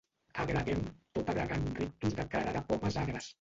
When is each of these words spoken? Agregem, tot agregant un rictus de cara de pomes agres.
Agregem, 0.43 0.79
tot 1.17 1.29
agregant 1.33 1.67
un 1.73 1.77
rictus 1.81 2.17
de 2.21 2.27
cara 2.33 2.57
de 2.57 2.65
pomes 2.73 2.99
agres. 3.05 3.29